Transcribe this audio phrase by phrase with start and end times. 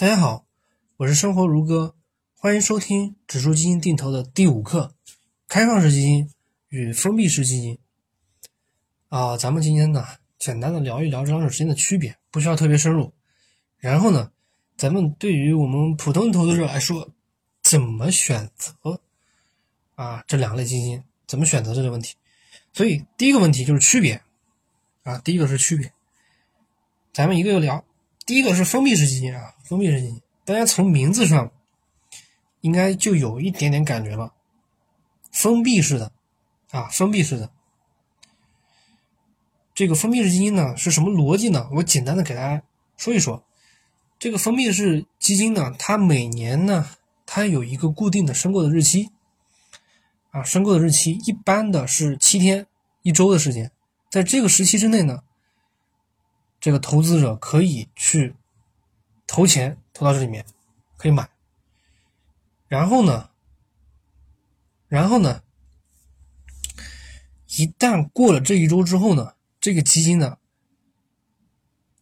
[0.00, 0.46] 大家好，
[0.96, 1.94] 我是生活如歌，
[2.34, 4.94] 欢迎收听指数基金定投的第五课：
[5.46, 6.32] 开放式基金
[6.70, 7.78] 与封闭式基金。
[9.10, 10.06] 啊，咱们今天呢，
[10.38, 13.12] 简单的聊一聊这两者之间的区别，不需要特别深入。
[13.76, 14.32] 然后呢，
[14.74, 17.10] 咱们对于我们普通投资者来说，
[17.62, 19.02] 怎么选择
[19.96, 21.04] 啊这两类基金？
[21.26, 22.16] 怎么选择这个问题？
[22.72, 24.22] 所以第一个问题就是区别
[25.02, 25.92] 啊，第一个是区别，
[27.12, 27.84] 咱们一个个聊。
[28.26, 31.50] 第一个是封闭式基金啊，封闭式基金，大家从名字上
[32.60, 34.32] 应该就有一点点感觉了，
[35.32, 36.12] 封闭式的
[36.70, 37.50] 啊，封闭式的。
[39.74, 41.68] 这个封闭式基金呢是什么逻辑呢？
[41.72, 42.62] 我简单的给大家
[42.96, 43.42] 说一说。
[44.18, 46.90] 这个封闭式基金呢，它每年呢，
[47.26, 49.10] 它有一个固定的申购的日期
[50.30, 52.66] 啊，申购的日期一般的是七天
[53.02, 53.72] 一周的时间，
[54.08, 55.24] 在这个时期之内呢。
[56.60, 58.36] 这个投资者可以去
[59.26, 60.44] 投钱投到这里面，
[60.98, 61.30] 可以买。
[62.68, 63.30] 然后呢，
[64.86, 65.42] 然后呢，
[67.56, 70.36] 一旦过了这一周之后呢，这个基金呢，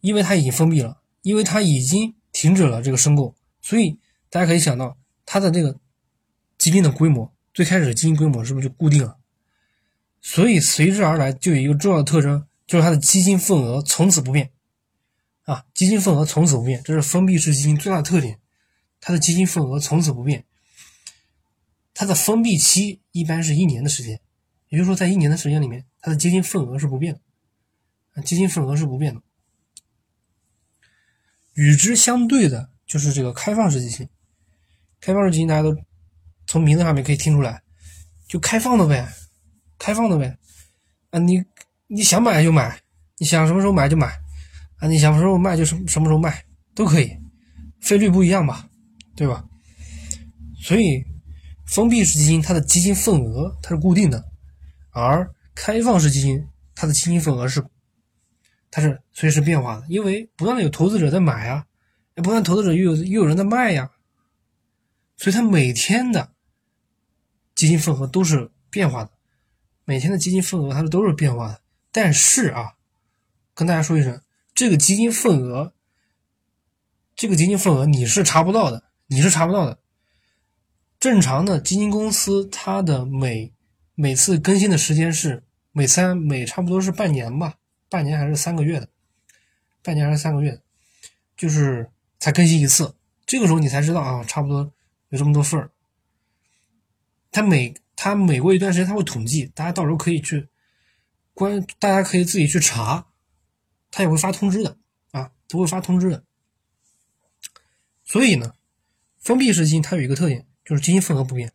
[0.01, 3.97] 因为它已经封闭了，因为它已经停止了这个申购，所以
[4.29, 5.79] 大家可以想到它的这个
[6.57, 9.17] 基金的规模，最开始的基金规模是不是就固定了？
[10.21, 12.45] 所以随之而来就有一个重要的特征。
[12.69, 14.51] 就是它的基金份额从此不变，
[15.49, 18.39] 啊，基金份额从此不变，这是封闭式基金最大的特点。
[19.01, 20.45] 它的基金份额从此不变，
[21.93, 24.19] 它的封闭期一般是一年的时间，
[24.67, 27.21] 也就是说，在一年的时间里面，它的基金份额是不变的，
[28.13, 29.21] 啊，基金份额是不变的。
[31.53, 34.07] 与之相对的就是这个开放式基金，
[35.01, 35.75] 开放式基金大家都
[36.45, 37.63] 从名字上面可以听出来，
[38.27, 39.11] 就开放的呗，
[39.79, 40.37] 开放的呗，
[41.09, 41.43] 啊，你。
[41.91, 42.79] 你想买就买，
[43.17, 44.21] 你想什么时候买就买，
[44.79, 47.11] 啊，你想什么时候卖就什什么时候卖都可以，
[47.79, 48.67] 费率不一样吧，
[49.15, 49.45] 对吧？
[50.61, 51.03] 所以
[51.65, 54.23] 封闭式基金它的基金份额它是固定的，
[54.91, 57.63] 而开放式基金它的基金份额是
[58.71, 61.65] 它是随时变化的，因为不断的有投资者在买啊，
[62.15, 63.91] 不断投资者又有又有人在卖呀，
[65.17, 66.31] 所以它每天的
[67.55, 69.11] 基金份额都是变化的，
[69.83, 71.61] 每天的基金份额它是都是变化的。
[71.91, 72.73] 但是啊，
[73.53, 74.21] 跟大家说一声，
[74.59, 75.71] 这个基金份额，
[77.15, 79.79] 这个基金份额你是查不到的，你是查不到的。
[80.99, 83.53] 正常的基金公司，它的每
[83.95, 87.53] 每次更新的时间是每三每差不多是半年吧，
[87.87, 88.89] 半年还是三个月的，
[89.81, 90.61] 半年还是三个月的，
[91.37, 92.93] 就是才更新一次。
[93.25, 94.73] 这个时候你才知道啊，差不多
[95.07, 95.71] 有这么多份儿。
[97.31, 100.49] 它每它每过一段时间，它会统计，大家到时候可以去。
[101.33, 103.07] 关，大家可以自己去查，
[103.91, 104.77] 他也会发通知的
[105.11, 106.23] 啊，都会发通知的。
[108.05, 108.53] 所以呢，
[109.19, 111.51] 封闭式基金它有一个特点，就是基金份额不变。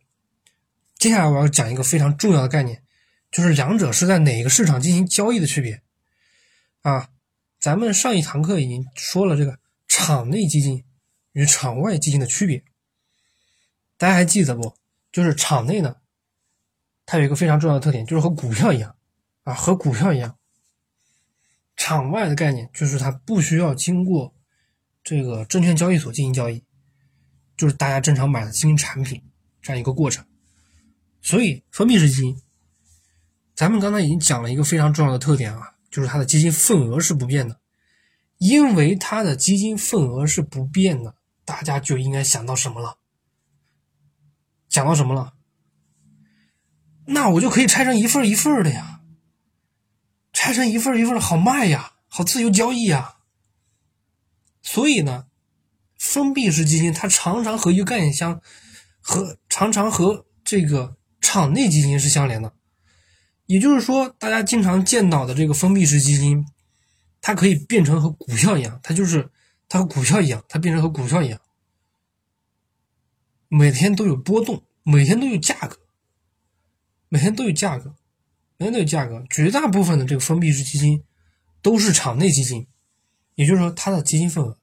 [0.95, 2.83] 接下来我要讲一个非常重要的概念，
[3.31, 5.81] 就是两者是在哪个市场进行交易的区别
[6.81, 7.09] 啊。
[7.59, 10.85] 咱们上一堂课已经说了这个场内基金
[11.33, 12.63] 与场外基金的区别，
[13.97, 14.75] 大家还记得不？
[15.11, 15.95] 就是场内呢，
[17.05, 18.95] 它有一个非常重要的特点，就是和股票一样。
[19.43, 20.39] 啊，和股票一样，
[21.87, 24.33] 场外的概念就是它不需要经过
[25.03, 26.63] 这个证券交易所进行交易，
[27.55, 29.21] 就是大家正常买的基金产品
[29.61, 30.25] 这样一个过程。
[31.21, 32.41] 所以封闭式基金，
[33.53, 37.59] 咱们刚才已经讲了一个非常重要的特点啊，就是它的基金份额是不变的。
[38.39, 41.13] 因为它的基金份额是不变的，
[41.45, 42.97] 大家就应该想到什么了？
[44.69, 45.33] 想到什么了？
[47.05, 48.94] 那我就可以拆成一份一份的呀。
[50.45, 53.15] 拆成一份一份的好卖呀，好自由交易呀。
[54.61, 55.25] 所以呢，
[55.97, 58.39] 封闭式基金它常常和一个概念相
[59.01, 62.53] 和常常和这个场内基金是相连的。
[63.47, 66.45] 也就是说，大家经常见到的这个封闭式基金，
[67.21, 69.31] 它可以变成和股票一样，它就是
[69.67, 71.41] 它和股票一样，它变成和股票一样，
[73.47, 75.79] 每天都有波动，每天都有价格，
[77.09, 77.95] 每天都有价格。
[78.57, 81.03] 每天都有价格，绝大部分的这个封闭式基金
[81.61, 82.67] 都是场内基金，
[83.35, 84.57] 也就是说，它的基金份额，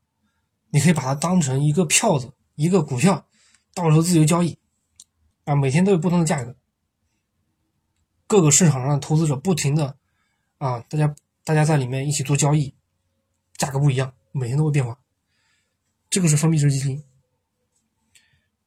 [0.71, 3.29] 你可以把它当成一个票子，一个股票，
[3.75, 4.59] 到时候自由交易，
[5.45, 6.57] 啊，每天都有不同的价格，
[8.27, 9.99] 各个市场上的投资者不停的，
[10.57, 12.75] 啊，大家大家在里面一起做交易，
[13.59, 14.99] 价格不一样，每天都会变化，
[16.09, 17.05] 这个是封闭式基金，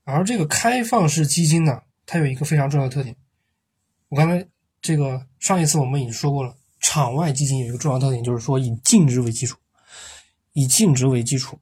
[0.03, 3.15] 而这个开放式基金呢，它有一个非常重要的特点，
[4.09, 4.47] 我刚才。
[4.85, 9.57] 这个上一次我们已经说过了，场外基金有一个重要特点，就是说以净值为基础，
[10.53, 11.59] 以净值为基础，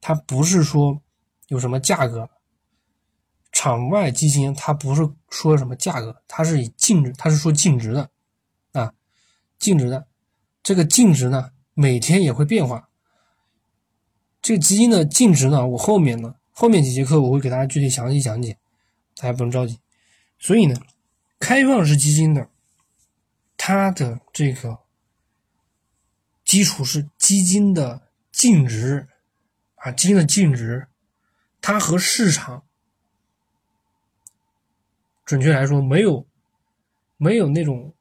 [0.00, 1.00] 它不是说
[1.46, 2.28] 有什么价格。
[3.52, 8.10] 场外基金它不是说什么价格，它是以净值，它是说净值的
[8.72, 8.92] 啊，
[9.60, 10.08] 净值的。
[10.60, 12.88] 这个净值呢，每天也会变化。
[14.42, 18.58] 这个基金的净值呢，我后面呢，后面几节课我会给大家具体详细讲解，
[19.16, 19.78] 大家不用着急。
[20.40, 20.74] 所以呢，
[21.38, 22.50] 开放式基金的
[23.56, 24.78] 它的这个
[26.44, 29.06] 基础是基金的净值
[29.76, 30.88] 啊，基金的净值，
[31.60, 32.64] 它和市场。
[35.24, 36.26] 准确来说，没有，
[37.18, 37.94] 没有那种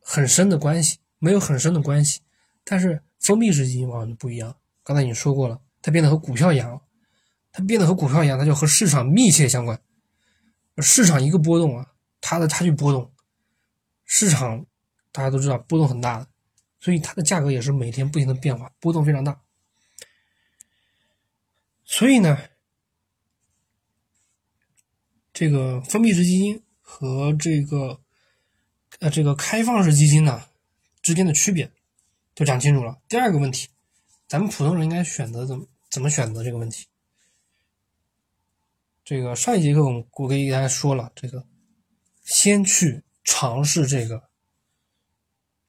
[0.00, 2.20] 很深的关系，没有很深的关系。
[2.62, 4.54] 但是封闭式基金往往就不一样。
[4.84, 6.82] 刚才已经说过了，它变得和股票一样了，
[7.50, 9.80] 它变得和股票一样，它就和市场密切相关。
[10.78, 11.86] 市场一个波动啊，
[12.20, 13.12] 它的它就波动。
[14.04, 14.66] 市场
[15.12, 16.28] 大家都知道波动很大的，
[16.80, 19.40] 所以它的价格也是每天不停的变化，波动非常大。
[21.84, 22.38] 所以呢。
[25.30, 28.00] 这个封闭式基金和这个
[28.98, 30.48] 呃这个开放式基金呢
[31.00, 31.70] 之间的区别
[32.34, 33.00] 就讲清楚了。
[33.06, 33.68] 第二个问题，
[34.26, 36.88] 咱们普通人应该选择怎么怎么选择这个问题？
[39.04, 41.46] 这个上一节课我们我给大家说了，这个
[42.28, 44.28] 先去尝试这个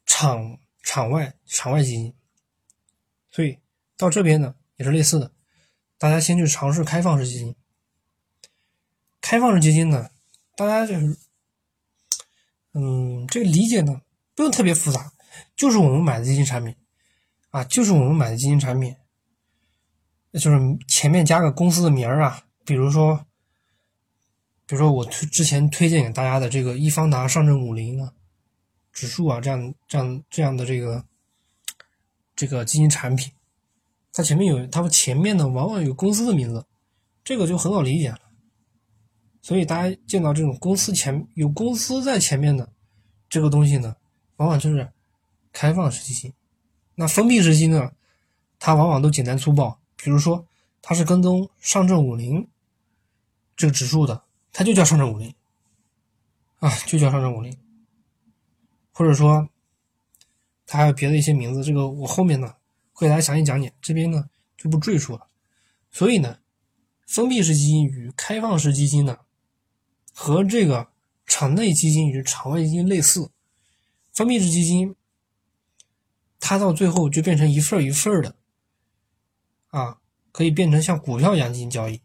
[0.06, 2.14] 场场外场外基金，
[3.32, 3.60] 所以
[3.96, 5.32] 到这边呢也是类似的，
[5.98, 7.56] 大家先去尝试开放式基金。
[9.22, 10.10] 开放式基金呢，
[10.58, 11.18] 大家就是，
[12.74, 14.02] 嗯，这个理解呢
[14.36, 15.14] 不用特别复杂，
[15.56, 16.76] 就是我们买的基金产品，
[17.52, 18.94] 啊，就是我们买的基金产品，
[20.34, 20.60] 就是
[20.90, 23.26] 前面加个公司的名儿啊，比如说，
[24.70, 28.14] 比如说我推之前推荐给大家的这个易方达上证五零啊
[28.94, 31.04] 指数啊，这样这样这样的这个
[32.36, 33.34] 这个基金产品，
[34.14, 36.64] 它前面有它们前面呢往往有公司的名字，
[37.24, 38.20] 这个就很好理解了。
[39.42, 42.72] 所以大家见到这种公司前有公司在前面的
[43.28, 43.96] 这个东西呢，
[44.36, 44.88] 往往就是
[45.52, 46.32] 开放式基金。
[46.94, 47.92] 那封闭式基金呢，
[48.60, 49.80] 它往往都简单粗暴。
[49.96, 50.46] 比如说，
[50.80, 52.48] 它是跟踪上证五零
[53.58, 55.34] 这个指数的，它就叫上证五零
[56.60, 57.58] 啊，就叫上证五零。
[58.92, 59.50] 或者说，
[60.66, 62.56] 它还有别的一些名字，这个我后面呢
[62.92, 65.28] 会给大家详细讲解，这边呢就不赘述了。
[65.92, 66.40] 所以呢，
[67.08, 69.20] 封闭式基金与开放式基金呢。
[70.12, 70.90] 和这个
[71.26, 73.32] 场内基金与场外基金类似，
[74.12, 74.94] 封闭式基金，
[76.42, 78.36] 它到最后就变成一份一份的，
[79.70, 80.02] 啊，
[80.34, 82.02] 可以变成像股票一样进行交易。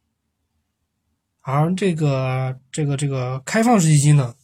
[1.46, 4.34] 而这个这个这个开放式基金呢，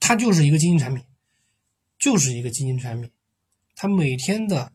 [0.00, 1.04] 它就是一个基金产品，
[1.98, 3.12] 就是一个基金产品，
[3.74, 4.72] 它每天的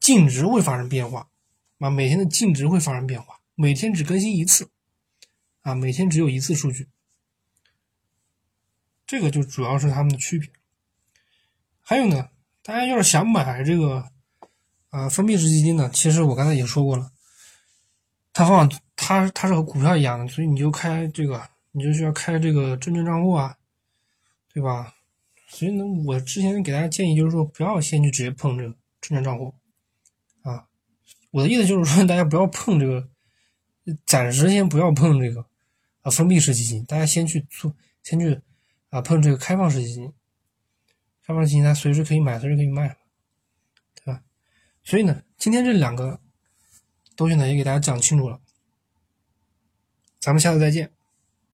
[0.00, 1.28] 净值会发生变化，
[1.78, 4.70] 啊，每天的净值会发生变化，每天只更新一次。
[5.60, 6.88] 啊，每天只有一次数据，
[9.06, 10.50] 这个就主要是它们的区别。
[11.82, 12.30] 还有呢，
[12.62, 14.10] 大家要是想买这个
[14.88, 17.12] 啊封闭式基金呢，其实我刚才也说过了，
[18.32, 18.70] 它往往
[19.08, 23.56] 它它是和股票一样的，所以你就开这个，你就需要开这个证券账户啊，
[24.52, 24.94] 对吧？
[25.48, 29.54] 所以呢，我之前给大家建议就是说，不要先去直接碰这个证券账户
[30.42, 30.68] 啊。
[31.30, 33.08] 我的意思就是说，大家不要碰这个，
[34.04, 35.46] 暂时先不要碰这个。
[36.10, 38.38] 封闭式基金，大家先去做，先去
[38.90, 40.12] 啊碰这个开放式基金。
[41.26, 42.94] 开放式基金它随时可以买，随时可以卖，
[43.94, 44.22] 对吧？
[44.84, 46.20] 所以呢，今天这两个
[47.16, 48.38] 东西呢也给大家讲清楚了。
[50.20, 50.97] 咱们下次再见。